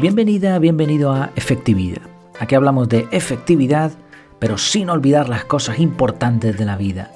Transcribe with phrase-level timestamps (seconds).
[0.00, 2.02] Bienvenida, bienvenido a Efectividad.
[2.38, 3.90] Aquí hablamos de efectividad,
[4.38, 7.10] pero sin olvidar las cosas importantes de la vida.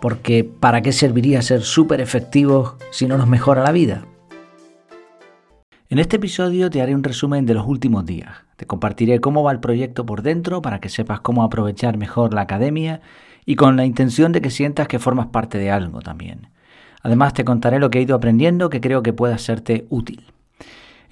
[0.00, 4.04] Porque ¿para qué serviría ser súper efectivos si no nos mejora la vida?
[5.88, 8.34] En este episodio te haré un resumen de los últimos días.
[8.56, 12.40] Te compartiré cómo va el proyecto por dentro para que sepas cómo aprovechar mejor la
[12.40, 13.00] academia
[13.46, 16.48] y con la intención de que sientas que formas parte de algo también.
[17.00, 20.33] Además te contaré lo que he ido aprendiendo que creo que pueda serte útil.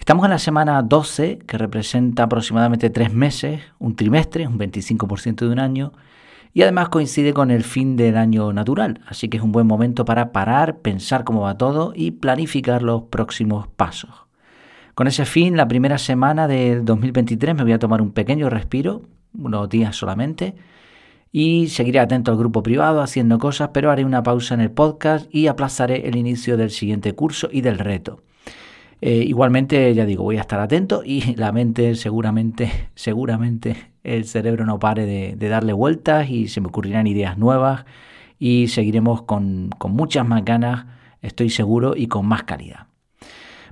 [0.02, 5.52] Estamos en la semana 12, que representa aproximadamente tres meses, un trimestre, un 25% de
[5.52, 5.92] un año,
[6.52, 10.05] y además coincide con el fin del año natural, así que es un buen momento
[10.05, 14.11] para parar, pensar cómo va todo y planificar los próximos pasos.
[14.97, 19.03] Con ese fin, la primera semana del 2023 me voy a tomar un pequeño respiro,
[19.39, 20.56] unos días solamente,
[21.30, 25.33] y seguiré atento al grupo privado haciendo cosas, pero haré una pausa en el podcast
[25.33, 28.19] y aplazaré el inicio del siguiente curso y del reto.
[29.05, 34.64] Eh, igualmente, ya digo, voy a estar atento y la mente seguramente, seguramente el cerebro
[34.64, 37.84] no pare de, darle vueltas y se me ocurrirán ideas nuevas
[38.39, 40.86] y seguiremos con, muchas más ganas,
[41.20, 42.86] estoy seguro, y con más calidad.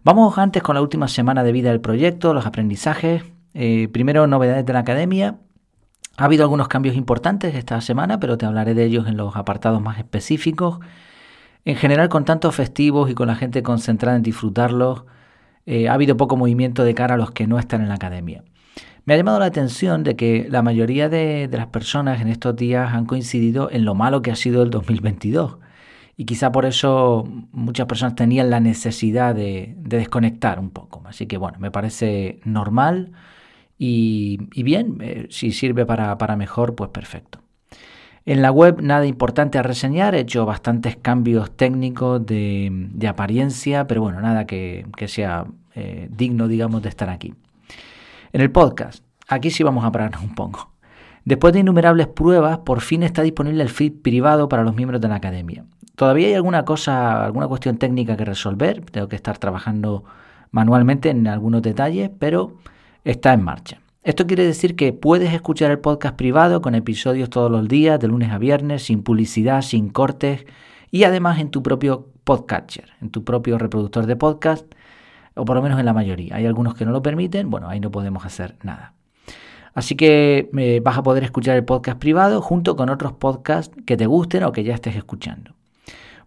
[0.03, 3.23] Vamos antes con la última semana de vida del proyecto, los aprendizajes.
[3.55, 5.36] Eh, primero, novedades de la academia.
[6.17, 9.81] Ha habido algunos cambios importantes esta semana, pero te hablaré de ellos en los apartados
[9.81, 10.81] más específicos.
[11.64, 15.05] En general, con tantos festivos y con la gente concentrada en disfrutarlos,
[15.66, 18.44] eh, ha habido poco movimiento de cara a los que no están en la academia.
[19.05, 22.92] Me ha llamado la atención de que la mayoría de, las personas en estos días
[22.92, 25.58] han coincidido en lo malo que ha sido el 2022.
[26.17, 31.02] Y quizá por eso muchas personas tenían la necesidad de, desconectar un poco.
[31.06, 33.12] Así que bueno, me parece normal
[33.78, 37.41] y, bien, eh, si sirve para, mejor, pues perfecto.
[38.27, 44.03] En la web nada importante a reseñar, he hecho bastantes cambios técnicos de, apariencia, pero
[44.03, 47.35] bueno, nada que, sea eh, digno, digamos, de estar aquí.
[48.33, 50.70] En el podcast, aquí sí vamos a pararnos un poco.
[51.25, 55.09] Después de innumerables pruebas, por fin está disponible el feed privado para los miembros de
[55.09, 55.64] la academia.
[55.97, 60.05] Todavía hay alguna cosa, alguna cuestión técnica que resolver, tengo que estar trabajando
[60.51, 62.57] manualmente en algunos detalles, pero
[63.05, 63.80] está en marcha.
[64.02, 68.08] Esto quiere decir que puedes escuchar el podcast privado con episodios todos los días, de
[68.08, 70.46] lunes a viernes, sin publicidad, sin cortes
[70.90, 74.64] y además en tu propio podcatcher, en tu propio reproductor de podcast,
[75.34, 76.36] o por lo menos en la mayoría.
[76.36, 78.94] Hay algunos que no lo permiten, bueno, ahí no podemos hacer nada.
[79.74, 83.98] Así que eh, vas a poder escuchar el podcast privado junto con otros podcasts que
[83.98, 85.55] te gusten o que ya estés escuchando.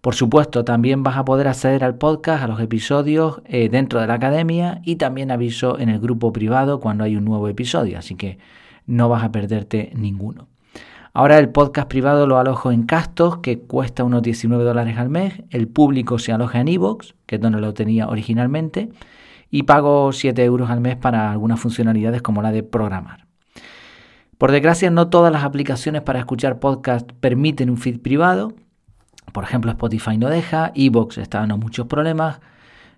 [0.04, 4.08] Por supuesto, también vas a poder acceder al podcast, a los episodios eh, dentro de
[4.08, 8.16] la academia y también aviso en el grupo privado cuando hay un nuevo episodio, así
[8.16, 8.38] que
[8.86, 10.50] no vas a perderte ninguno.
[11.14, 15.42] Ahora el podcast privado lo alojo en Castos, que cuesta unos 19 dólares al mes.
[15.52, 18.90] El público se aloja en Evox, que es donde lo tenía originalmente.
[19.50, 23.26] Y pago 7 euros al mes para algunas funcionalidades como la de programar.
[24.38, 28.52] Por desgracia, no todas las aplicaciones para escuchar podcast permiten un feed privado.
[29.34, 32.40] Por ejemplo, Spotify no deja, Evox está dando muchos problemas.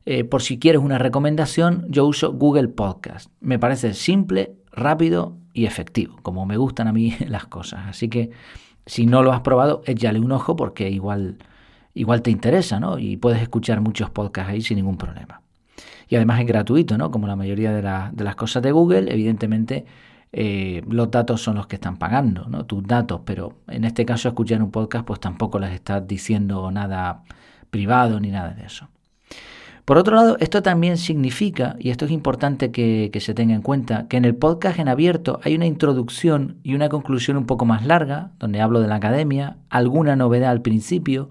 [0.06, 3.32] Eh, por si quieres una recomendación, yo uso Google Podcast.
[3.40, 7.88] Me parece simple, rápido y efectivo, como me gustan a mí las cosas.
[7.88, 8.32] Así que
[8.86, 11.38] si no lo has probado, échale un ojo porque igual,
[11.94, 13.00] igual te interesa, ¿no?
[13.00, 15.42] Y puedes escuchar muchos podcasts ahí sin ningún problema.
[16.10, 17.10] Y además es gratuito, ¿no?
[17.12, 17.82] Como la mayoría de,
[18.12, 19.86] de las cosas de Google, evidentemente
[20.32, 22.66] eh, los datos son los que están pagando, ¿no?
[22.66, 27.24] tus datos, pero en este caso escuchar un podcast pues tampoco les estás diciendo nada
[27.70, 28.90] privado ni nada de eso.
[29.86, 33.62] Por otro lado, esto también significa, y esto es importante que, que, se tenga en
[33.62, 37.66] cuenta, que en el podcast en abierto hay una introducción y una conclusión un poco
[37.66, 41.30] más larga, donde hablo de la academia, alguna novedad al principio,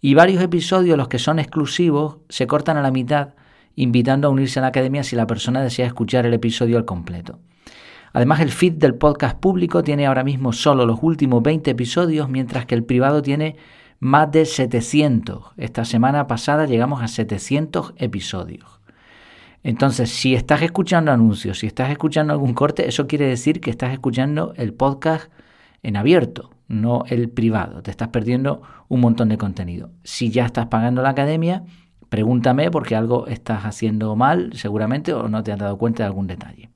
[0.00, 3.34] y varios episodios, los que son exclusivos, se cortan a la mitad,
[3.76, 7.38] invitando a unirse a la academia si la persona desea escuchar el episodio al completo.
[8.12, 12.66] Además, el feed del podcast público tiene ahora mismo solo los últimos 20 episodios, mientras
[12.66, 13.56] que el privado tiene
[14.00, 15.52] más de 700.
[15.56, 18.80] Esta semana pasada llegamos a 700 episodios.
[19.62, 23.92] Entonces, si estás escuchando anuncios, si estás escuchando algún corte, eso quiere decir que estás
[23.92, 25.30] escuchando el podcast
[25.84, 27.82] en abierto, no el privado.
[27.82, 29.90] Te estás perdiendo un montón de contenido.
[30.02, 31.62] Si ya estás pagando la academia,
[32.08, 36.26] pregúntame porque algo estás haciendo mal, seguramente, o no te has dado cuenta de algún
[36.26, 36.71] detalle.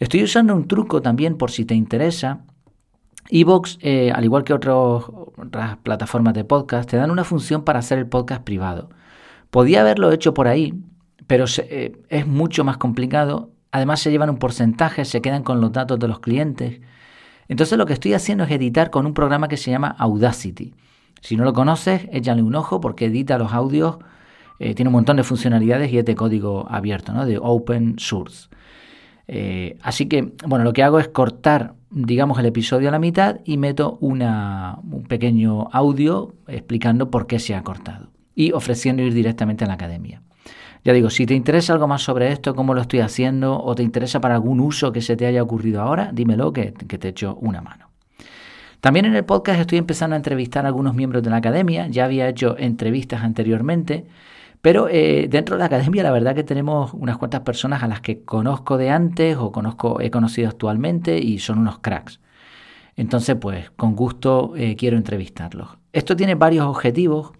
[0.00, 2.40] Estoy usando un truco también por si te interesa.
[3.28, 7.98] Evox, eh, al igual que otras plataformas de podcast, te dan una función para hacer
[7.98, 8.88] el podcast privado.
[9.50, 10.74] Podía haberlo hecho por ahí,
[11.26, 13.50] pero eh, es mucho más complicado.
[13.72, 16.80] Además se llevan un porcentaje, se quedan con los datos de los clientes.
[17.48, 20.72] Entonces lo que estoy haciendo es editar con un programa que se llama Audacity.
[21.20, 23.98] Si no lo conoces, échale un ojo porque edita los audios,
[24.60, 27.26] eh, tiene un montón de funcionalidades y es de código abierto, ¿no?
[27.26, 28.48] de open source.
[29.32, 33.36] Eh, así que, bueno, lo que hago es cortar, digamos, el episodio a la mitad
[33.44, 34.26] y meto un
[35.08, 40.20] pequeño audio explicando por qué se ha cortado y ofreciendo ir directamente a la academia.
[40.82, 43.84] Ya digo, si te interesa algo más sobre esto, cómo lo estoy haciendo, o te
[43.84, 47.36] interesa para algún uso que se te haya ocurrido ahora, dímelo que, que te echo
[47.36, 47.88] una mano.
[48.80, 52.04] También en el podcast estoy empezando a entrevistar a algunos miembros de la academia, ya
[52.04, 54.06] había hecho entrevistas anteriormente,
[54.62, 58.00] pero eh, dentro de la academia la verdad que tenemos unas cuantas personas a las
[58.00, 62.20] que conozco de antes o conozco, he conocido actualmente y son unos cracks.
[62.96, 65.78] Entonces, pues con gusto eh, quiero entrevistarlos.
[65.92, 67.32] Esto tiene varios objetivos.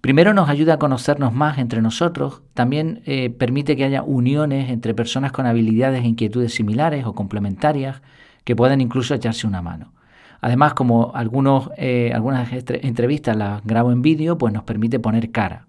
[0.00, 4.94] Primero nos ayuda a conocernos más entre nosotros, también eh, permite que haya uniones entre
[4.94, 8.00] personas con habilidades e inquietudes similares o complementarias
[8.44, 9.92] que puedan incluso echarse una mano.
[10.40, 15.67] Además, como algunos, eh, algunas entrevistas las grabo en vídeo, pues nos permite poner cara.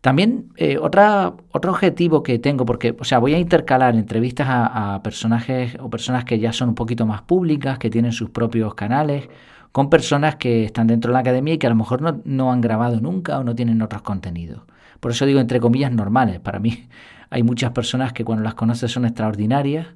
[0.00, 5.00] También eh, otra, otro objetivo que tengo, porque o sea, voy a intercalar entrevistas a,
[5.02, 9.28] personajes o personas que ya son un poquito más públicas, que tienen sus propios canales,
[9.72, 12.52] con personas que están dentro de la academia y que a lo mejor no, no
[12.52, 14.62] han grabado nunca o no tienen otros contenidos.
[15.00, 16.40] Por eso digo entre comillas normales.
[16.40, 16.88] Para mí
[17.30, 19.88] hay muchas personas que cuando las conoces son extraordinarias,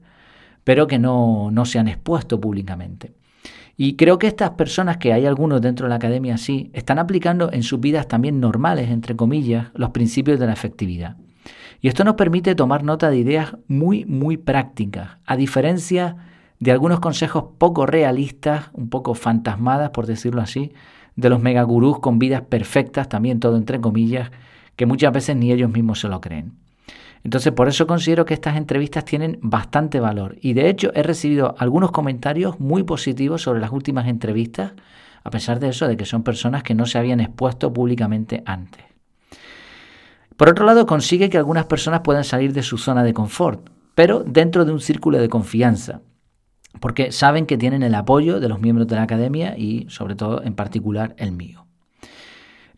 [0.65, 3.13] pero que no, no se han expuesto públicamente.
[3.77, 7.51] Y creo que estas personas, que hay algunos dentro de la academia así, están aplicando
[7.53, 11.17] en sus vidas también normales, entre comillas, los principios de la efectividad.
[11.81, 16.17] Y esto nos permite tomar nota de ideas muy, muy prácticas, a diferencia
[16.61, 20.73] de algunos consejos poco realistas, un poco fantasmadas, por decirlo así,
[21.17, 24.31] de los megagurús con vidas perfectas, también todo entre comillas,
[24.77, 26.53] que muchas veces ni ellos mismos se lo creen.
[27.25, 30.37] Entonces, por eso considero que estas entrevistas tienen bastante valor.
[30.41, 34.73] Y de hecho, he recibido algunos comentarios muy positivos sobre las últimas entrevistas,
[35.23, 38.85] a pesar de eso, de que son personas que no se habían expuesto públicamente antes.
[40.37, 44.25] Por otro lado, consigue que algunas personas puedan salir de su zona de confort, pero
[44.25, 46.01] dentro de un círculo de confianza,
[46.81, 50.43] porque saben que tienen el apoyo de los miembros de la academia y, sobre todo,
[50.43, 51.67] en particular, el mío.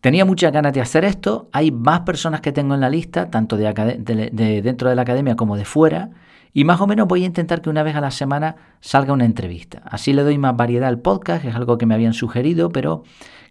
[0.05, 1.49] Tenía muchas ganas de hacer esto.
[1.51, 5.57] Hay más personas que tengo en la lista, tanto de, dentro de la academia como
[5.57, 6.11] de fuera.
[6.53, 9.25] Y más o menos voy a intentar que una vez a la semana salga una
[9.25, 9.81] entrevista.
[9.83, 13.01] Así le doy más variedad al podcast, es algo que me habían sugerido, pero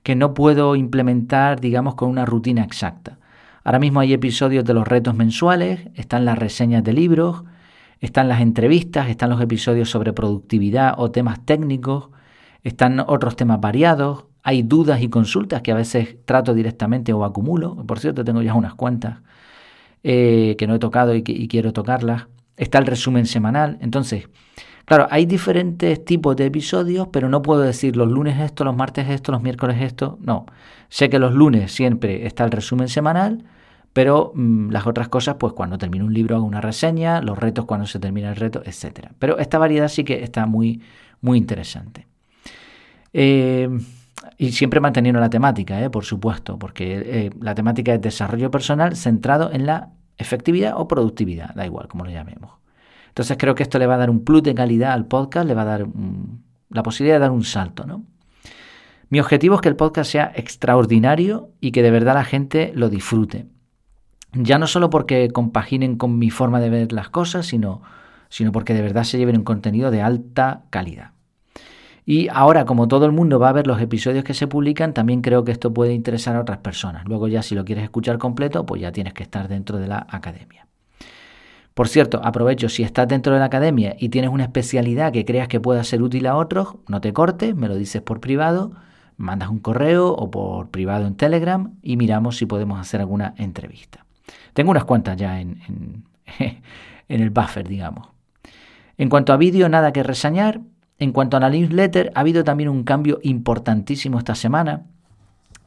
[0.05, 3.19] que no puedo implementar, digamos, con una rutina exacta.
[3.65, 7.43] Ahora mismo hay episodios de los retos mensuales, están las reseñas de libros,
[7.99, 12.11] están las entrevistas, están los episodios sobre productividad o temas técnicos,
[12.62, 17.76] están otros temas variados, hay dudas y consultas que a veces trato directamente o acumulo.
[17.87, 19.20] Por cierto, tengo ya unas cuantas
[20.02, 22.26] eh, que no he tocado y, quiero tocarlas.
[22.58, 23.79] Está el resumen semanal.
[23.81, 24.29] Entonces,
[24.85, 29.08] claro, hay diferentes tipos de episodios, pero no puedo decir los lunes esto, los martes
[29.08, 30.19] esto, los miércoles esto.
[30.20, 30.44] No.
[30.91, 33.44] Sé que los lunes siempre está el resumen semanal,
[33.94, 37.64] pero mm, las otras cosas, pues cuando termino un libro hago una reseña, los retos
[37.64, 39.08] cuando se termina el reto, etc.
[39.19, 40.82] Pero esta variedad sí que está muy,
[41.23, 42.06] muy interesante.
[43.14, 43.70] Eh,
[44.37, 45.91] y siempre manteniendo la temática, ¿eh?
[45.91, 51.55] por supuesto, porque eh, la temática es desarrollo personal centrado en la efectividad o productividad,
[51.55, 52.53] da igual como lo llamemos.
[53.09, 55.55] Entonces creo que esto le va a dar un plus de calidad al podcast, le
[55.55, 55.87] va a dar
[56.71, 58.05] la posibilidad de dar un salto, ¿no?
[59.08, 62.89] Mi objetivo es que el podcast sea extraordinario y que de verdad la gente lo
[62.89, 63.47] disfrute.
[64.32, 67.82] Ya no solo porque compaginen con mi forma de ver las cosas, sino,
[68.29, 71.14] sino porque de verdad se lleven un contenido de alta calidad.
[72.06, 75.23] Y ahora, como todo el mundo va a ver los episodios que se publican, también
[75.23, 77.05] creo que esto puede interesar a otras personas.
[77.06, 80.06] Luego ya si lo quieres escuchar completo, pues ya tienes que estar dentro de la
[80.11, 80.67] academia.
[81.73, 85.49] Por cierto, aprovecho, si estás dentro de la academia y tienes una especialidad que creas
[85.49, 88.73] que pueda ser útil a otros, no te cortes, me lo dices por privado,
[89.17, 94.05] mandas un correo o por privado en Telegram y miramos si podemos hacer alguna entrevista.
[94.53, 96.05] Tengo unas cuantas ya en, en,
[97.08, 98.08] en el buffer, digamos.
[98.96, 100.61] En cuanto a vídeo, nada que reseñar.
[100.98, 104.86] En cuanto a la newsletter, ha habido también un cambio importantísimo esta semana.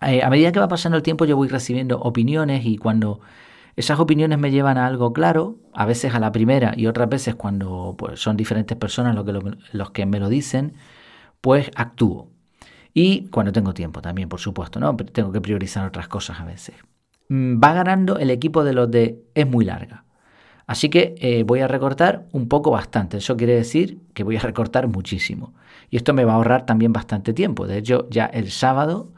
[0.02, 3.20] Eh, a medida que va pasando el tiempo yo voy recibiendo opiniones y cuando
[3.76, 7.36] esas opiniones me llevan a algo claro, a veces a la primera y otras veces
[7.36, 10.74] cuando pues, son diferentes personas los que, los que me lo dicen,
[11.42, 12.30] pues actúo.
[12.94, 14.96] Y cuando tengo tiempo también, por supuesto, ¿no?
[14.96, 16.76] Tengo que priorizar otras cosas a veces.
[17.30, 20.04] Mm, va ganando el equipo de los de es muy larga.
[20.68, 23.18] Así que eh, voy a recortar un poco bastante.
[23.18, 25.54] Eso quiere decir que voy a recortar muchísimo.
[25.90, 27.66] Y esto me va a ahorrar también bastante tiempo.
[27.66, 29.10] De hecho, ya el sábado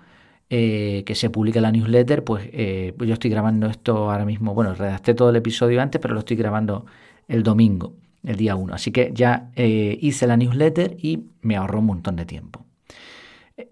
[0.51, 4.53] eh, que se publica la newsletter, pues, eh, yo estoy grabando esto ahora mismo.
[4.53, 6.85] Bueno, redacté todo el episodio antes, pero lo estoy grabando
[7.27, 8.71] el domingo, el día 1.
[8.75, 12.63] Así que ya hice la newsletter y me ahorró un montón de tiempo.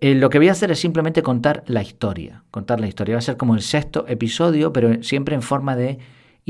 [0.02, 2.44] lo que voy a hacer es simplemente contar la historia.
[2.50, 3.16] Contar la historia.
[3.16, 6.00] Va a ser como el sexto episodio, pero siempre en forma de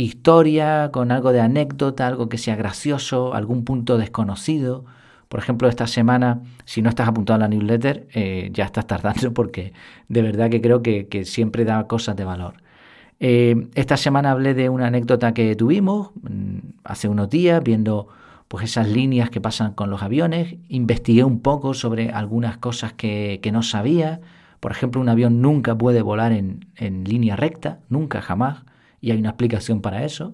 [0.04, 4.86] historia, con algo de anécdota, algo que sea gracioso, algún punto desconocido.
[5.28, 9.34] Por ejemplo, esta semana, si no estás apuntado a la newsletter, eh, ya estás tardando
[9.34, 9.74] porque
[10.08, 12.54] de verdad que creo que, siempre da cosas de valor.
[13.20, 18.08] Eh, esta semana hablé de una anécdota que tuvimos mm, hace unos días, viendo
[18.48, 20.56] pues esas líneas que pasan con los aviones.
[20.70, 24.22] Investigué un poco sobre algunas cosas que, no sabía.
[24.60, 28.64] Por ejemplo, un avión nunca puede volar en, en línea recta, nunca, jamás,
[29.02, 30.34] y hay una explicación para eso.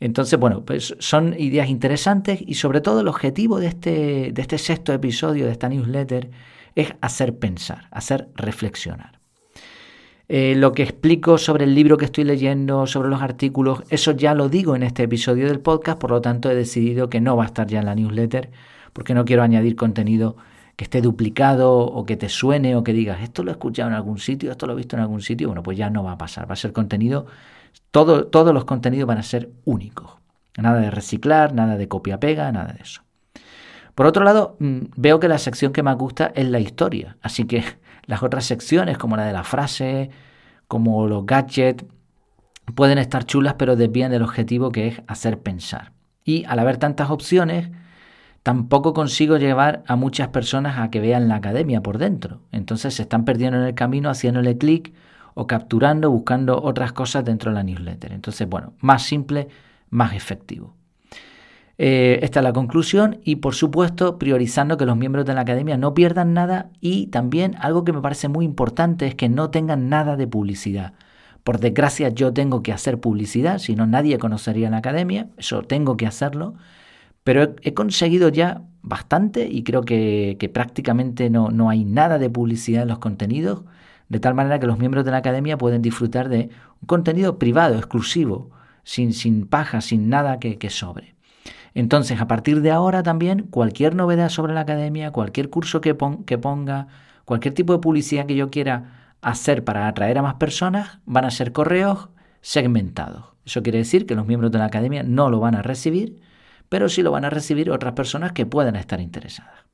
[0.00, 4.58] Entonces, bueno, pues son ideas interesantes y sobre todo el objetivo de este, de este
[4.58, 6.30] sexto episodio de esta newsletter
[6.74, 9.18] es hacer pensar, hacer reflexionar.
[10.28, 14.34] Eh, lo que explico sobre el libro que estoy leyendo, sobre los artículos, eso ya
[14.34, 17.44] lo digo en este episodio del podcast, por lo tanto he decidido que no va
[17.44, 18.50] a estar ya en la newsletter,
[18.92, 20.36] porque no quiero añadir contenido
[20.76, 23.94] que esté duplicado o que te suene o que digas, esto lo he escuchado en
[23.94, 26.18] algún sitio, esto lo he visto en algún sitio, bueno, pues ya no va a
[26.18, 27.26] pasar, va a ser contenido
[27.90, 30.10] todos los contenidos van a ser únicos.
[30.56, 33.02] Nada de reciclar, nada de copia-pega, nada de eso.
[33.94, 37.16] Por otro lado, mm, veo que la sección que más gusta es la historia.
[37.22, 37.64] Así que
[38.06, 40.10] las otras secciones, como la de la frase,
[40.68, 41.84] como los gadgets,
[42.74, 45.92] pueden estar chulas, pero desvían del objetivo que es hacer pensar.
[46.24, 47.70] Y al haber tantas opciones,
[48.46, 52.42] tampoco consigo llevar a muchas personas a que vean la academia por dentro.
[52.52, 54.94] Entonces se están perdiendo en el camino haciéndole clic
[55.34, 58.12] o capturando, buscando otras cosas dentro de la newsletter.
[58.12, 59.48] Entonces, bueno, más simple,
[59.90, 60.76] más efectivo.
[61.76, 65.76] Eh, esta es la conclusión y por supuesto priorizando que los miembros de la academia
[65.76, 69.88] no pierdan nada y también algo que me parece muy importante es que no tengan
[69.88, 70.92] nada de publicidad.
[71.42, 75.96] Por desgracia yo tengo que hacer publicidad, si no nadie conocería la academia, eso tengo
[75.96, 76.54] que hacerlo,
[77.26, 82.82] pero he, conseguido ya bastante y creo que, prácticamente no, no hay nada de publicidad
[82.82, 83.64] en los contenidos
[84.08, 87.74] de tal manera que los miembros de la academia pueden disfrutar de un contenido privado,
[87.78, 88.52] exclusivo,
[88.84, 91.16] sin, sin paja, sin nada que, sobre.
[91.74, 96.38] Entonces, a partir de ahora también, cualquier novedad sobre la academia, cualquier curso que, que
[96.38, 96.86] ponga,
[97.24, 101.32] cualquier tipo de publicidad que yo quiera hacer para atraer a más personas, van a
[101.32, 102.08] ser correos
[102.40, 103.24] segmentados.
[103.44, 106.20] Eso quiere decir que los miembros de la academia no lo van a recibir,
[106.68, 109.66] pero sí lo van a recibir otras personas que puedan estar interesadas.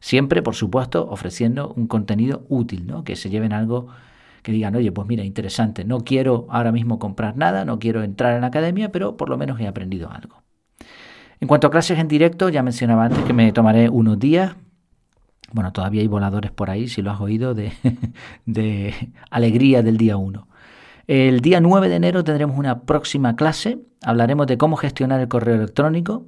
[0.00, 3.04] Siempre, por supuesto, ofreciendo un contenido útil, ¿no?
[3.04, 3.88] Que se lleven algo
[4.42, 8.34] que digan, oye, pues mira, interesante, no quiero ahora mismo comprar nada, no quiero entrar
[8.34, 10.42] en la academia, pero por lo menos he aprendido algo.
[11.40, 14.56] En cuanto a clases en directo, ya mencionaba antes que me tomaré unos días.
[15.52, 17.72] Bueno, todavía hay voladores por ahí, si lo has oído, de,
[18.46, 18.94] de
[19.30, 20.48] alegría del día 1.
[21.06, 23.78] El día 9 de enero tendremos una próxima clase.
[24.02, 26.26] Hablaremos de cómo gestionar el correo electrónico.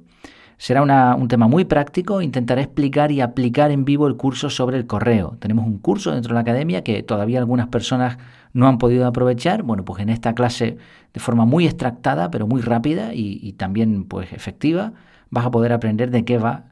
[0.61, 0.83] Será
[1.15, 5.35] un tema muy práctico, intentaré explicar y aplicar en vivo el curso sobre el correo.
[5.39, 8.19] Tenemos un curso dentro de la academia que todavía algunas personas
[8.53, 9.63] no han podido aprovechar.
[9.63, 10.77] Bueno, pues en esta clase
[11.15, 14.93] de forma muy extractada, pero muy rápida y, también pues efectiva,
[15.31, 16.65] vas a poder aprender de qué va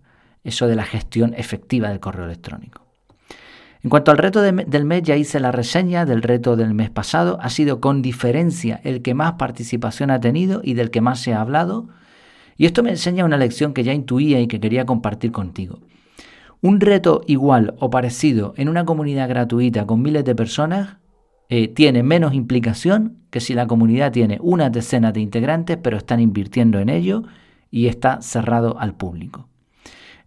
[0.44, 2.86] eso de la gestión efectiva del correo electrónico.
[3.82, 7.40] En cuanto al reto del mes, ya hice la reseña del reto del mes pasado.
[7.42, 11.34] Ha sido con diferencia el que más participación ha tenido y del que más se
[11.34, 11.88] ha hablado.
[12.60, 15.80] Y esto me enseña una lección que ya intuía y que quería compartir contigo.
[16.60, 20.98] Un reto igual o parecido en una comunidad gratuita con miles de personas
[21.48, 26.20] eh, tiene menos implicación que si la comunidad tiene una decena de integrantes pero están
[26.20, 27.24] invirtiendo en ello
[27.72, 29.48] y está cerrado al público.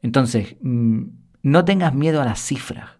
[0.00, 1.02] Entonces, mm,
[1.42, 2.92] no tengas miedo a las cifras.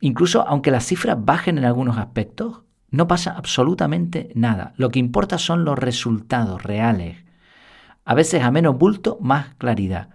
[0.00, 4.74] Incluso aunque las cifras bajen en algunos aspectos, no pasa absolutamente nada.
[4.76, 7.23] Lo que importa son los resultados reales
[8.04, 10.10] a veces a menos bulto, más claridad.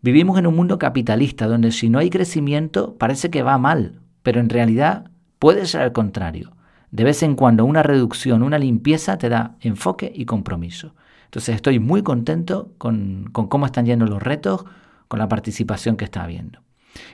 [0.00, 4.40] Vivimos en un mundo capitalista donde si no hay crecimiento parece que va mal, pero
[4.40, 6.52] en realidad puede ser al contrario.
[6.90, 10.94] De vez en cuando una reducción, una limpieza te da enfoque y compromiso.
[11.24, 14.64] Entonces estoy muy contento con, cómo están yendo los retos,
[15.08, 16.60] con la participación que está habiendo.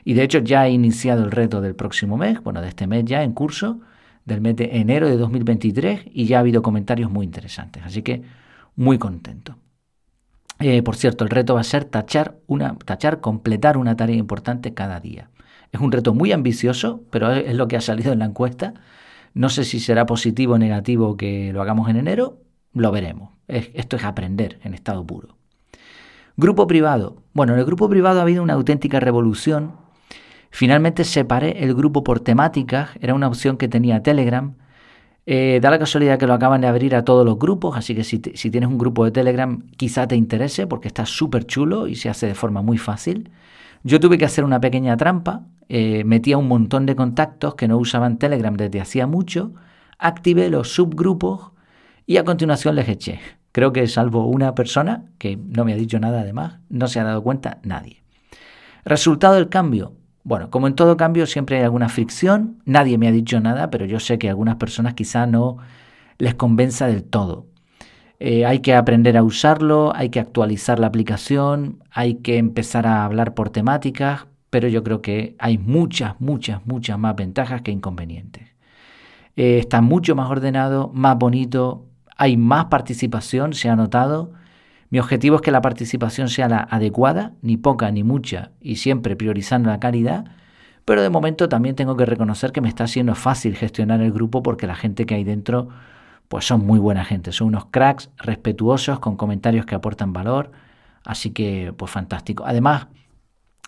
[0.05, 3.05] Y de hecho ya he iniciado el reto del próximo mes, bueno, de este mes
[3.07, 3.81] ya en curso,
[4.27, 7.83] del mes de enero de 2023, y ya ha habido comentarios muy interesantes.
[7.85, 8.23] Así que
[8.77, 9.57] muy contento.
[10.61, 14.75] Eh, por cierto, el reto va a ser tachar, una, tachar, completar una tarea importante
[14.75, 15.31] cada día.
[15.73, 18.75] Es un reto muy ambicioso, pero es lo que ha salido en la encuesta.
[19.33, 22.39] No sé si será positivo o negativo que lo hagamos en enero,
[22.75, 23.31] lo veremos.
[23.49, 25.37] esto es aprender en estado puro.
[26.37, 27.23] Grupo privado.
[27.33, 29.73] Bueno, en el grupo privado ha habido una auténtica revolución.
[30.51, 34.55] Finalmente separé el grupo por temáticas, era una opción que tenía Telegram
[35.27, 38.05] eh, da la casualidad que lo acaban de abrir a todos los grupos, así que
[38.05, 42.09] si, tienes un grupo de Telegram quizá te interese porque está súper chulo y se
[42.09, 43.31] hace de forma muy fácil.
[43.83, 47.69] Yo tuve que hacer una pequeña trampa, eh, metí a un montón de contactos que
[47.69, 49.53] no usaban Telegram desde hacía mucho,
[49.99, 51.53] activé los subgrupos
[52.07, 53.21] y a continuación les eché.
[53.53, 57.05] Creo que salvo una persona, que no me ha dicho nada además, no se ha
[57.05, 58.03] dado cuenta nadie.
[58.85, 59.93] Resultado del cambio.
[60.23, 63.87] Bueno, como en todo cambio siempre hay alguna fricción, nadie me ha dicho nada, pero
[63.87, 65.59] yo sé que a algunas personas quizá no
[66.19, 67.47] les convenza del todo.
[68.19, 73.05] Eh, hay que aprender a usarlo, hay que actualizar la aplicación, hay que empezar a
[73.07, 78.49] hablar por temáticas, pero yo creo que hay muchas, muchas, muchas más ventajas que inconvenientes.
[79.37, 81.87] Eh, está mucho más ordenado, más bonito,
[82.17, 84.33] hay más participación, se ha notado.
[84.91, 89.17] Mi objetivo es que la participación sea la adecuada, ni poca ni mucha, y siempre
[89.17, 90.25] priorizando la calidad,
[90.85, 94.43] pero de momento también tengo que reconocer que me está siendo fácil gestionar el grupo
[94.43, 95.69] porque la gente que hay dentro
[96.29, 100.53] pues son muy buena gente, son unos cracks respetuosos con comentarios que aportan valor,
[101.05, 102.45] así que pues fantástico.
[102.47, 102.87] Además,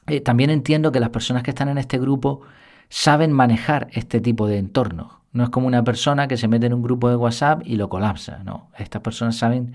[0.07, 2.43] eh, también entiendo que las personas que están en este grupo
[2.89, 5.13] saben manejar este tipo de entornos.
[5.33, 7.89] No es como una persona que se mete en un grupo de WhatsApp y lo
[7.89, 8.71] colapsa, no.
[8.77, 9.73] Estas personas saben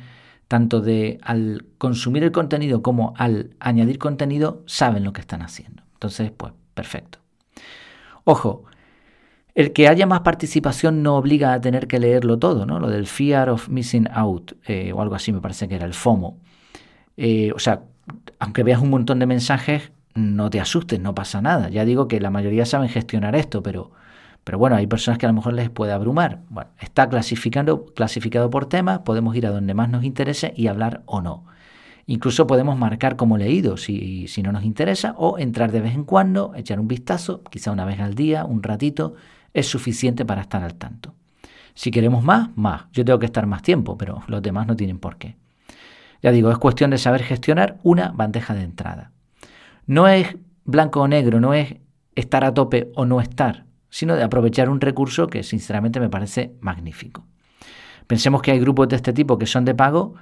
[0.47, 5.83] tanto de al consumir el contenido como al añadir contenido, saben lo que están haciendo.
[5.93, 7.19] Entonces, pues perfecto.
[8.23, 8.63] Ojo,
[9.55, 12.79] el que haya más participación no obliga a tener que leerlo todo, ¿no?
[12.79, 15.95] Lo del fear of missing out, eh, o algo así me parece que era el
[15.95, 16.37] FOMO.
[17.17, 17.81] Eh, o sea,
[18.39, 21.69] aunque veas un montón de mensajes, no te asustes, no pasa nada.
[21.69, 23.91] Ya digo que la mayoría saben gestionar esto, pero,
[24.47, 26.39] pero bueno, hay personas que a lo mejor les puede abrumar.
[26.47, 31.03] Bueno, está clasificando, clasificado por temas, podemos ir a donde más nos interese y hablar
[31.05, 31.43] o no.
[32.05, 36.05] Incluso podemos marcar como leído si, si no nos interesa o entrar de vez en
[36.05, 39.15] cuando, echar un vistazo, quizá una vez al día, un ratito,
[39.53, 41.13] es suficiente para estar al tanto.
[41.73, 42.85] Si queremos más, más.
[42.93, 45.35] Yo tengo que estar más tiempo, pero los demás no tienen por qué.
[46.23, 49.11] Ya digo, es cuestión de saber gestionar una bandeja de entrada.
[49.87, 51.75] No es blanco o negro, no es
[52.15, 56.53] estar a tope o no estar, sino de aprovechar un recurso que sinceramente me parece
[56.59, 57.25] magnífico.
[58.07, 60.15] Pensemos que hay grupos de este tipo que son de pago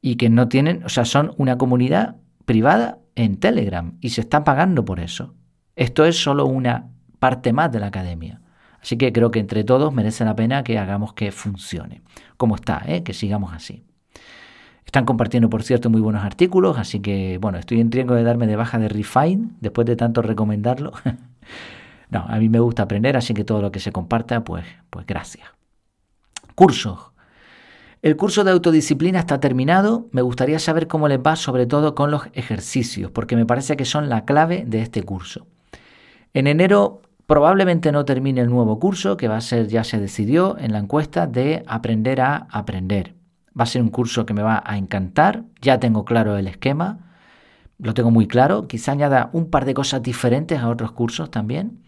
[0.00, 4.44] y que no tienen, o sea, son una comunidad privada en Telegram y se está
[4.44, 5.34] pagando por eso.
[5.74, 8.40] Esto es solo una parte más de la academia.
[8.80, 12.02] Así que creo que entre todos merece la pena que hagamos que funcione.
[12.36, 13.02] Como está, ¿eh?
[13.02, 13.84] que sigamos así.
[14.84, 18.46] Están compartiendo, por cierto, muy buenos artículos, así que, bueno, estoy en riesgo de darme
[18.46, 20.92] de baja de Refine después de tanto recomendarlo.
[22.10, 25.06] no, a mí me gusta aprender, así que todo lo que se comparta, pues, pues
[25.06, 25.48] gracias.
[26.54, 27.10] Cursos.
[28.02, 30.08] El curso de autodisciplina está terminado.
[30.12, 33.84] Me gustaría saber cómo les va, sobre todo con los ejercicios, porque me parece que
[33.84, 35.46] son la clave de este curso.
[36.32, 40.56] En enero Probablemente no termine el nuevo curso, que va a ser, ya se decidió
[40.58, 43.16] en la encuesta, de aprender a aprender.
[43.58, 46.98] Va a ser un curso que me va a encantar, ya tengo claro el esquema,
[47.78, 51.82] lo tengo muy claro, quizá añada un par de cosas diferentes a otros cursos también.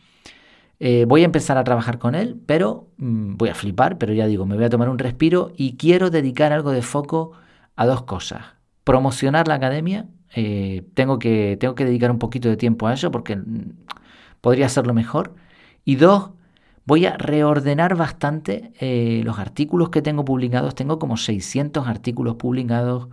[0.81, 4.27] Eh, voy a empezar a trabajar con él, pero mm, voy a flipar, pero ya
[4.27, 7.33] digo, me voy a tomar un respiro y quiero dedicar algo de foco
[7.77, 8.45] a dos cosas.
[8.85, 13.11] Promocionar la academia, eh, tengo, que, tengo que dedicar un poquito de tiempo a eso
[13.11, 13.73] porque mm,
[14.41, 15.35] podría hacerlo mejor.
[15.85, 16.31] Y dos,
[16.85, 20.75] voy a reordenar bastante eh, los artículos que tengo publicados.
[20.75, 23.09] Tengo como 600 artículos publicados.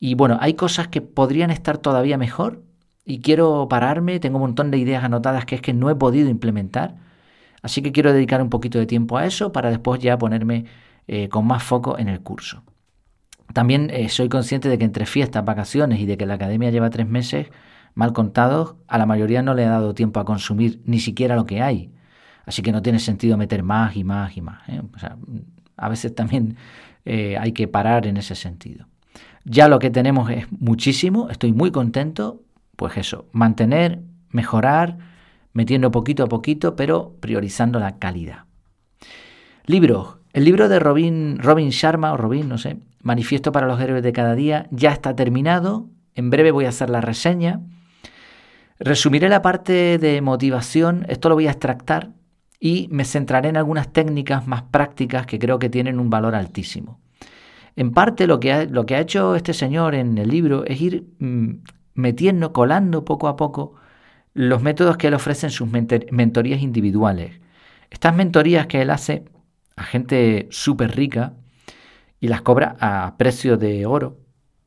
[0.00, 2.62] Y bueno, hay cosas que podrían estar todavía mejor.
[3.04, 4.20] Y quiero pararme.
[4.20, 6.96] Tengo un montón de ideas anotadas que es que no he podido implementar.
[7.62, 10.66] Así que quiero dedicar un poquito de tiempo a eso para después ya ponerme
[11.06, 12.64] eh, con más foco en el curso.
[13.54, 16.90] También eh, soy consciente de que entre fiestas, vacaciones y de que la academia lleva
[16.90, 17.48] tres meses,
[17.94, 21.46] mal contados, a la mayoría no le ha dado tiempo a consumir ni siquiera lo
[21.46, 21.92] que hay.
[22.46, 24.68] Así que no tiene sentido meter más y más y más.
[24.68, 24.82] ¿eh?
[25.76, 26.56] a veces también
[27.04, 28.86] hay que parar en ese sentido.
[29.44, 32.42] Ya lo que tenemos es muchísimo, estoy muy contento,
[32.82, 34.98] pues eso, mantener, mejorar,
[35.52, 38.46] metiendo poquito a poquito, pero priorizando la calidad.
[39.66, 40.16] Libros.
[40.32, 44.34] El libro de Robin, Sharma, o Robin, no sé, Manifiesto para los Héroes de Cada
[44.34, 45.90] Día, ya está terminado.
[46.16, 47.60] En breve voy a hacer la reseña.
[48.80, 52.10] Resumiré la parte de motivación, esto lo voy a extractar
[52.58, 56.98] y me centraré en algunas técnicas más prácticas que creo que tienen un valor altísimo.
[57.76, 60.80] En parte lo que ha, lo que ha hecho este señor en el libro es
[60.80, 61.62] ir mm,
[61.94, 63.74] metiendo, colando poco a poco
[64.34, 67.40] los métodos que él ofrece en sus mentorías individuales.
[67.90, 69.24] Estas mentorías que él hace
[69.76, 71.34] a gente súper rica
[72.20, 74.18] y las cobra a precio de oro,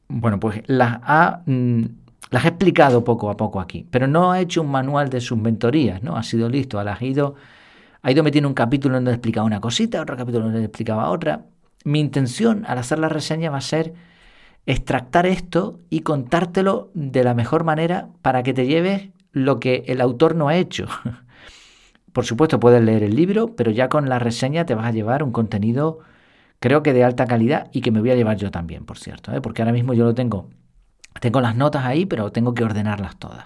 [0.07, 1.83] bueno, pues las ha mm,
[2.31, 5.37] las he explicado poco a poco aquí, pero no ha hecho un manual de sus
[5.37, 6.15] mentorías, ¿no?
[6.17, 7.35] Ha sido listo, ha ido,
[8.01, 11.45] ha ido metiendo un capítulo donde explicaba una cosita, otro capítulo donde explicaba otra.
[11.83, 13.93] Mi intención al hacer la reseña va a ser
[14.65, 20.01] extractar esto y contártelo de la mejor manera para que te lleves lo que el
[20.01, 20.87] autor no ha hecho.
[22.13, 25.21] Por supuesto, puedes leer el libro, pero ya con la reseña te vas a llevar
[25.21, 25.99] un contenido
[26.59, 29.31] creo que de alta calidad y que me voy a llevar yo también, por cierto,
[29.33, 29.41] ¿eh?
[29.41, 30.49] porque ahora mismo yo lo tengo,
[31.21, 33.45] tengo las notas ahí, pero tengo que ordenarlas todas.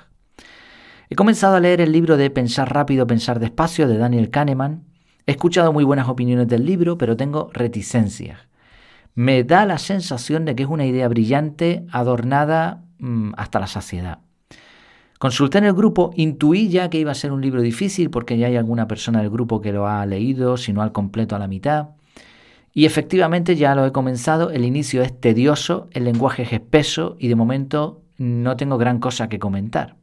[1.10, 4.86] He comenzado a leer el libro de Pensar rápido, pensar despacio de Daniel Kahneman.
[5.26, 8.40] He escuchado muy buenas opiniones del libro, pero tengo reticencias.
[9.16, 14.20] Me da la sensación de que es una idea brillante, adornada mm, hasta la saciedad.
[15.20, 18.48] Consulté en el grupo, intuí ya que iba a ser un libro difícil porque ya
[18.48, 21.50] hay alguna persona del grupo que lo ha leído, si no al completo a la
[21.50, 21.90] mitad.
[22.74, 27.28] Y efectivamente ya lo he comenzado, el inicio es tedioso, el lenguaje es espeso y
[27.28, 29.98] de momento no tengo gran cosa que comentar.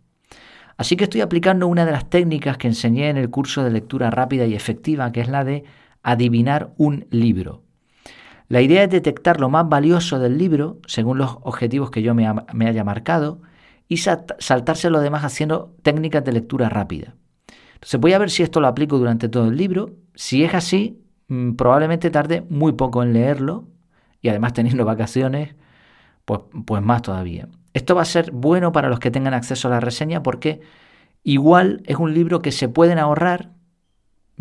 [0.77, 4.11] Así que estoy aplicando una de las técnicas que enseñé en el curso de lectura
[4.11, 5.65] rápida y efectiva, que es la de
[6.03, 7.63] adivinar un libro.
[8.49, 12.27] La idea es detectar lo más valioso del libro, según los objetivos que yo me,
[12.27, 13.41] haya marcado,
[13.89, 17.15] y saltarse lo demás haciendo técnicas de lectura rápida.
[17.75, 19.91] Entonces voy a ver si esto lo aplico durante todo el libro.
[20.15, 23.69] Si es así, mm, probablemente tarde muy poco en leerlo
[24.21, 25.55] y además teniendo vacaciones,
[26.25, 27.49] pues, pues más todavía.
[27.75, 30.61] Esto va a ser bueno para los que tengan acceso a la reseña porque
[31.23, 33.53] igual es un libro que se pueden ahorrar,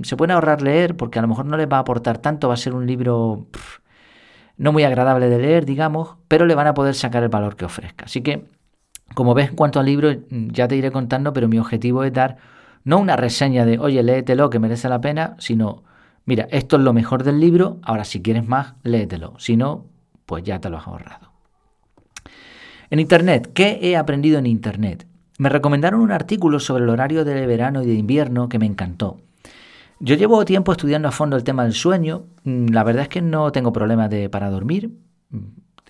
[0.04, 2.54] se pueden ahorrar leer porque a lo mejor no les va a aportar tanto, va
[2.54, 3.48] a ser un libro
[4.58, 7.66] no muy agradable de leer, digamos, pero le van a poder sacar el valor que
[7.66, 8.06] ofrezca.
[8.06, 8.46] Así que,
[9.14, 12.38] como ves en cuanto al libro, ya te iré contando, pero mi objetivo es dar
[12.84, 15.84] no una reseña de, oye, léetelo, que merece la pena, sino,
[16.26, 19.34] mira, esto es lo mejor del libro, ahora si quieres más, léetelo.
[19.40, 19.86] Si no,
[20.26, 21.32] pues ya te lo has ahorrado.
[22.90, 25.08] En Internet, ¿qué he aprendido en Internet?
[25.38, 29.18] Me recomendaron un artículo sobre el horario de verano y de invierno que me encantó.
[30.00, 32.26] Yo llevo tiempo estudiando a fondo el tema del sueño.
[32.44, 34.92] Mm, la verdad es que no tengo problemas de, para dormir.
[35.30, 35.40] Mm,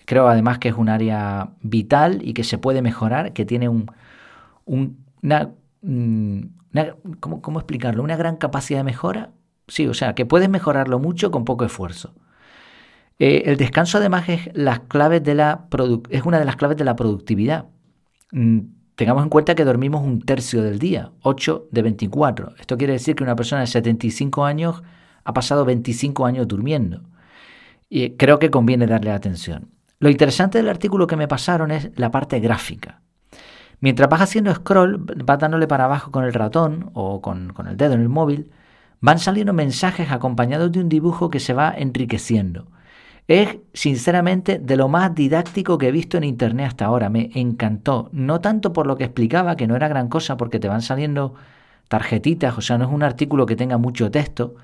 [0.04, 3.90] creo además que es un área vital y que se puede mejorar, que tiene un,
[4.64, 5.50] una,
[5.82, 6.40] mm,
[7.20, 8.02] ¿cómo, explicarlo?
[8.02, 9.30] Una gran capacidad de mejora.
[9.68, 12.14] Sí, o sea, que puedes mejorarlo mucho con poco esfuerzo.
[13.18, 15.66] Eh, el descanso además es, las claves de la
[16.10, 17.66] es una de las claves de la productividad.
[18.96, 22.54] Tengamos en cuenta que dormimos un tercio del día, 8 de 24.
[22.58, 24.82] Esto quiere decir que una persona de 75 años
[25.22, 27.02] ha pasado 25 años durmiendo.
[27.90, 29.68] Y creo que conviene darle atención.
[29.98, 33.02] Lo interesante del artículo que me pasaron es la parte gráfica.
[33.80, 37.76] Mientras vas haciendo scroll, vas dándole para abajo con el ratón o con, con el
[37.76, 38.50] dedo en el móvil,
[39.00, 42.68] van saliendo mensajes acompañados de un dibujo que se va enriqueciendo.
[43.28, 47.08] Es, sinceramente, de lo más didáctico que he visto en Internet hasta ahora.
[47.10, 48.08] Me encantó.
[48.12, 51.34] No tanto por lo que explicaba, que no era gran cosa, porque te van saliendo
[51.88, 54.56] tarjetitas, o sea, no es un artículo que tenga mucho texto,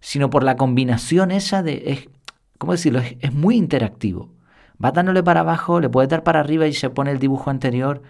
[0.00, 1.82] sino por la combinación esa de...
[1.86, 2.08] Es,
[2.58, 3.00] ¿Cómo decirlo?
[3.00, 4.30] Es, muy interactivo.
[4.82, 8.02] Va dándole para abajo, le puedes dar para arriba y se pone el dibujo anterior.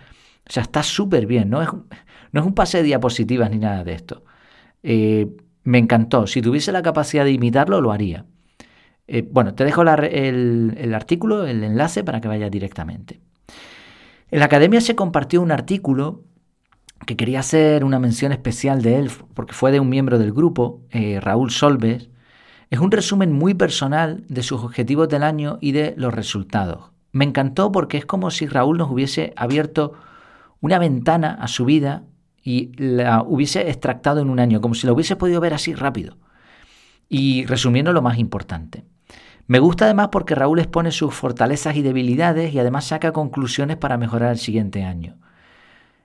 [0.49, 1.51] O sea, está súper bien.
[1.51, 1.69] No es,
[2.33, 4.25] no es un pase de diapositivas ni nada de esto.
[4.83, 5.29] Eh,
[5.65, 6.27] me encantó.
[6.27, 8.25] Si tuviese la capacidad de imitarlo, lo haría.
[9.09, 13.21] Eh, bueno, te dejo el, artículo, el enlace para que vayas directamente.
[14.31, 16.23] En la academia se compartió un artículo
[17.07, 20.81] que quería hacer una mención especial de él, porque fue de un miembro del grupo,
[20.91, 22.09] eh, Raúl Solves.
[22.71, 26.91] Es un resumen muy personal de sus objetivos del año y de los resultados.
[27.13, 29.93] Me encantó porque es como si Raúl nos hubiese abierto
[30.61, 32.03] una ventana a su vida
[32.43, 36.17] y la hubiese extractado en un año, como si lo hubiese podido ver así rápido.
[37.09, 38.85] Y resumiendo lo más importante.
[39.47, 43.97] Me gusta además porque Raúl expone sus fortalezas y debilidades y además saca conclusiones para
[43.97, 45.17] mejorar el siguiente año.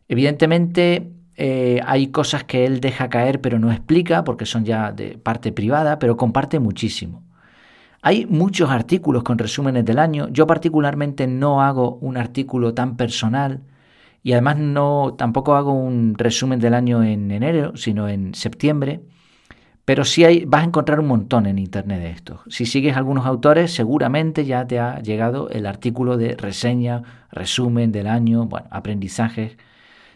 [0.08, 5.18] Evidentemente eh, hay cosas que él deja caer pero no explica porque son ya de
[5.18, 7.24] parte privada, pero comparte muchísimo.
[8.04, 10.28] Hay muchos artículos con resúmenes del año.
[10.30, 13.62] Yo particularmente no hago un artículo tan personal
[14.24, 19.02] y además no tampoco hago un resumen del año en enero, sino en septiembre.
[19.92, 22.40] Pero sí hay, vas a encontrar un montón en internet de estos.
[22.48, 28.08] Si sigues algunos autores, seguramente ya te ha llegado el artículo de reseña, resumen del
[28.08, 29.58] año, bueno, aprendizajes.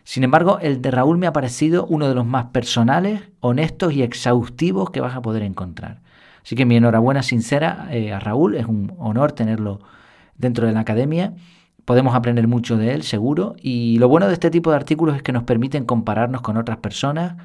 [0.06, 4.02] Sin embargo, el de Raúl me ha parecido uno de los más personales, honestos y
[4.02, 6.00] exhaustivos que vas a poder encontrar.
[6.42, 9.82] Así que mi enhorabuena sincera eh, a Raúl, es un honor tenerlo
[10.38, 11.34] dentro de la academia.
[11.84, 13.58] Podemos aprender mucho de él, seguro.
[13.62, 16.78] Y lo bueno de este tipo de artículos es que nos permiten compararnos con otras
[16.78, 17.36] personas,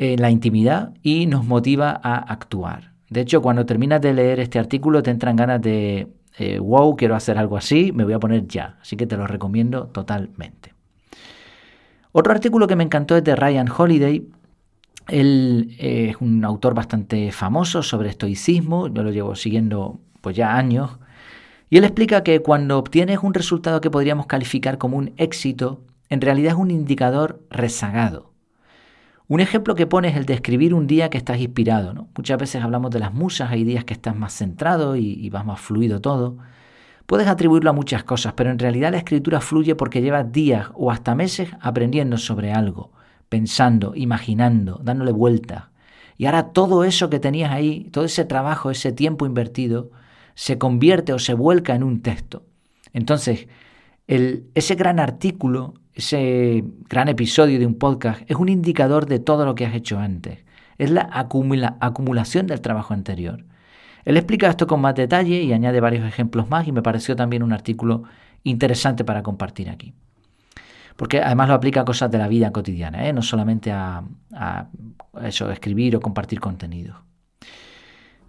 [0.00, 2.92] en la intimidad y nos motiva a actuar.
[3.10, 6.08] De hecho, cuando terminas de leer este artículo te entran ganas de,
[6.38, 8.78] eh, wow, quiero hacer algo así, me voy a poner ya.
[8.80, 10.72] Así que te lo recomiendo totalmente.
[12.12, 14.26] Otro artículo que me encantó es de Ryan Holiday.
[15.08, 20.56] Él eh, es un autor bastante famoso sobre estoicismo, yo lo llevo siguiendo pues ya
[20.56, 20.92] años.
[21.68, 26.22] Y él explica que cuando obtienes un resultado que podríamos calificar como un éxito, en
[26.22, 28.29] realidad es un indicador rezagado.
[29.30, 31.94] Un ejemplo que pone es el de escribir un día que estás inspirado.
[31.94, 32.08] ¿no?
[32.16, 35.46] Muchas veces hablamos de las musas, hay días que estás más centrado y, y vas
[35.46, 36.38] más fluido todo.
[37.06, 40.90] Puedes atribuirlo a muchas cosas, pero en realidad la escritura fluye porque llevas días o
[40.90, 42.90] hasta meses aprendiendo sobre algo,
[43.28, 45.66] pensando, imaginando, dándole vueltas.
[46.18, 49.92] Y ahora todo eso que tenías ahí, todo ese trabajo, ese tiempo invertido,
[50.34, 52.42] se convierte o se vuelca en un texto.
[52.92, 53.46] Entonces,
[54.06, 59.44] el, ese gran artículo, ese gran episodio de un podcast, es un indicador de todo
[59.44, 60.44] lo que has hecho antes.
[60.78, 63.44] Es la acumulación del trabajo anterior.
[64.04, 67.42] Él explica esto con más detalle y añade varios ejemplos más y me pareció también
[67.42, 68.04] un artículo
[68.44, 69.94] interesante para compartir aquí.
[70.96, 73.12] Porque además lo aplica a cosas de la vida cotidiana, ¿eh?
[73.12, 74.02] no solamente a,
[75.22, 77.02] eso, escribir o compartir contenido.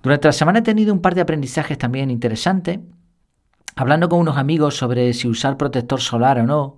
[0.01, 2.79] Durante la semana he tenido un par de aprendizajes también interesantes,
[3.75, 6.77] hablando con unos amigos sobre si usar protector solar o no,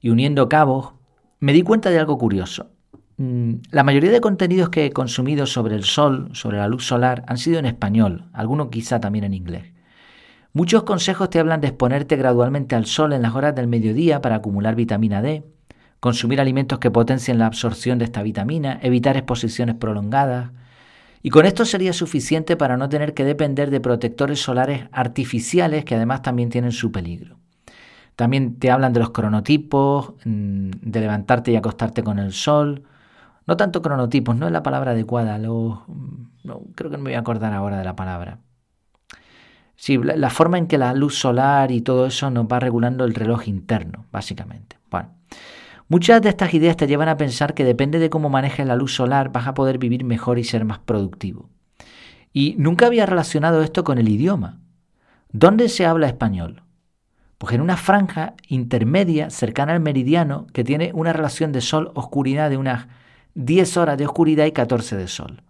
[0.00, 0.94] y uniendo cabos,
[1.40, 2.70] me di cuenta de algo curioso.
[3.16, 7.24] Mm, la mayoría de contenidos que he consumido sobre el sol, sobre la luz solar,
[7.26, 9.72] han sido en español, algunos quizá también en inglés.
[10.52, 14.36] Muchos consejos te hablan de exponerte gradualmente al sol en las horas del mediodía para
[14.36, 15.44] acumular vitamina D,
[16.00, 20.50] consumir alimentos que potencien la absorción de esta vitamina, evitar exposiciones prolongadas.
[21.22, 25.96] Y con esto sería suficiente para no tener que depender de protectores solares artificiales que
[25.96, 27.38] además también tienen su peligro.
[28.16, 32.84] También te hablan de los cronotipos, mm, de levantarte y acostarte con el sol,
[33.46, 35.84] no tanto cronotipos, no es la palabra adecuada, lo,
[36.44, 38.40] no, creo que no me voy a acordar ahora de la palabra.
[39.76, 43.14] Sí, la, forma en que la luz solar y todo eso nos va regulando el
[43.14, 44.76] reloj interno, básicamente.
[44.90, 45.10] Bueno,
[45.88, 48.94] muchas de estas ideas te llevan a pensar que depende de cómo manejes la luz
[48.94, 51.48] solar vas a poder vivir mejor y ser más productivo.
[52.32, 54.60] Y nunca había relacionado esto con el idioma.
[55.32, 56.62] ¿Dónde se habla español?
[57.38, 62.56] Pues en una franja intermedia cercana al meridiano que tiene una relación de sol-oscuridad de
[62.56, 62.88] unas
[63.34, 65.42] 10 horas de oscuridad y 14 de sol.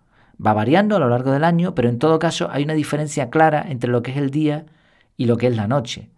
[0.44, 3.64] Va variando a lo largo del año, pero en todo caso hay una diferencia clara
[3.68, 4.66] entre lo que es el día
[5.16, 6.10] y lo que es la noche.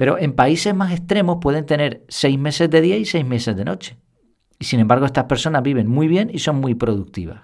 [0.00, 3.66] Pero en países más extremos pueden tener 6 meses de día y 6 meses de
[3.66, 3.98] noche.
[4.58, 7.42] Y sin embargo estas personas viven muy bien y son muy productivas.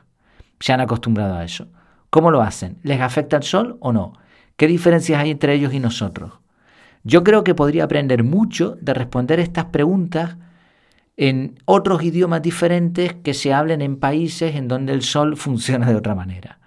[0.60, 1.68] Se han acostumbrado a eso.
[2.08, 2.78] ¿Cómo lo hacen?
[2.82, 4.14] ¿Les afecta el sol o no?
[4.56, 6.32] ¿Qué diferencias hay entre ellos y nosotros?
[7.04, 10.38] Yo creo que podría aprender mucho de responder estas preguntas
[11.18, 15.96] en otros idiomas diferentes que se hablen en países en donde el sol funciona de
[15.96, 16.58] otra manera.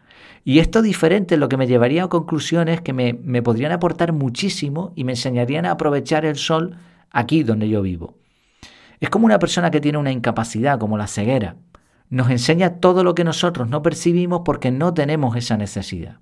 [0.43, 4.93] Y esto diferente lo que me llevaría a conclusiones que me, me podrían aportar muchísimo
[4.95, 6.77] y me enseñarían a aprovechar el sol
[7.11, 8.17] aquí donde yo vivo.
[8.99, 11.55] Es como una persona que tiene una incapacidad, como la ceguera.
[12.09, 16.19] Nos enseña todo lo que nosotros no percibimos porque no tenemos esa necesidad.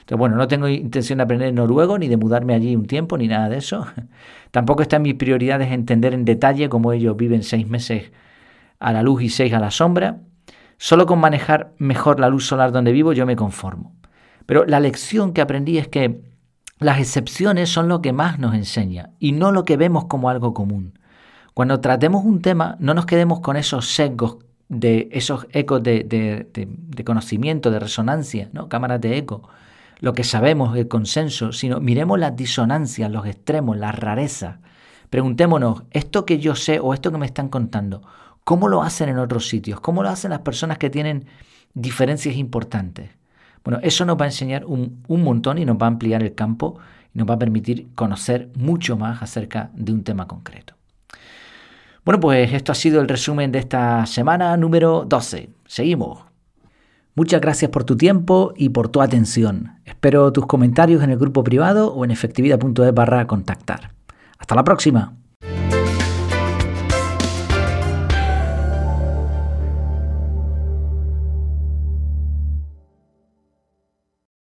[0.00, 3.28] Entonces, bueno, no tengo intención de aprender noruego, ni de mudarme allí un tiempo, ni
[3.28, 3.86] nada de eso.
[4.50, 8.10] Tampoco está en mis prioridades entender en detalle cómo ellos viven seis meses
[8.80, 10.20] a la luz y seis a la sombra.
[10.82, 13.92] Solo con manejar mejor la luz solar donde vivo yo me conformo.
[14.46, 16.22] Pero la lección que aprendí es que
[16.78, 20.54] las excepciones son lo que más nos enseña y no lo que vemos como algo
[20.54, 20.98] común.
[21.52, 24.38] Cuando tratemos un tema, no nos quedemos con esos sesgos
[24.70, 26.02] de esos ecos de,
[26.54, 28.70] de conocimiento, de resonancia, ¿no?
[28.70, 29.50] cámaras de eco,
[29.98, 34.60] lo que sabemos, el consenso, sino miremos las disonancias, los extremos, la rareza.
[35.10, 38.00] Preguntémonos, esto que yo sé o esto que me están contando,
[38.50, 39.78] ¿cómo lo hacen en otros sitios?
[39.78, 41.24] ¿Cómo lo hacen las personas que tienen
[41.72, 43.08] diferencias importantes?
[43.62, 46.34] Bueno, eso nos va a enseñar un, un montón y nos va a ampliar el
[46.34, 46.76] campo
[47.14, 50.74] y nos va a permitir conocer mucho más acerca de un tema concreto.
[52.04, 55.50] Bueno, pues esto ha sido el resumen de esta semana número 12.
[55.68, 56.18] Seguimos.
[57.14, 59.78] Muchas gracias por tu tiempo y por tu atención.
[59.84, 63.92] Espero tus comentarios en el grupo privado o en efectividad.es barra contactar.
[64.40, 65.19] Hasta la próxima.